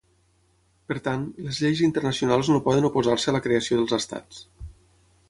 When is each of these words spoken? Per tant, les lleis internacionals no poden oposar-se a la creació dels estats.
Per 0.91 0.95
tant, 1.07 1.27
les 1.49 1.59
lleis 1.65 1.83
internacionals 1.87 2.51
no 2.53 2.63
poden 2.69 2.89
oposar-se 2.91 3.31
a 3.33 3.37
la 3.37 3.43
creació 3.49 3.79
dels 3.83 3.95
estats. 3.99 4.41